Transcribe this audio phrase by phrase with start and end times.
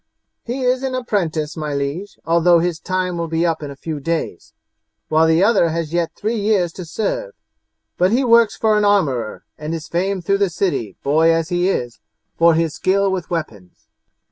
[0.43, 3.99] "He is an apprentice, my liege, although his time will be up in a few
[3.99, 4.51] days,
[5.09, 7.35] while the other has yet three years to serve,
[7.99, 11.69] but he works for an armourer, and is famed through the city, boy as he
[11.69, 11.99] is,
[12.35, 13.85] for his skill with weapons."